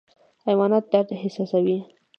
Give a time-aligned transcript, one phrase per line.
[0.45, 1.77] حیوانات درد احساسوي